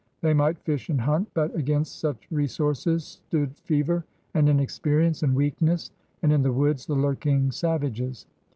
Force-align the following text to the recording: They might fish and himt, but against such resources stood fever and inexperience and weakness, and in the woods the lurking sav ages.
They 0.21 0.33
might 0.33 0.57
fish 0.63 0.89
and 0.89 0.99
himt, 0.99 1.27
but 1.35 1.55
against 1.55 1.99
such 1.99 2.27
resources 2.31 3.03
stood 3.05 3.55
fever 3.55 4.03
and 4.33 4.49
inexperience 4.49 5.21
and 5.21 5.35
weakness, 5.35 5.91
and 6.23 6.33
in 6.33 6.41
the 6.41 6.51
woods 6.51 6.87
the 6.87 6.95
lurking 6.95 7.51
sav 7.51 7.83
ages. 7.83 8.25